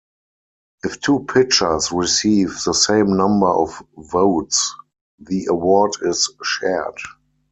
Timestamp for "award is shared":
5.45-6.97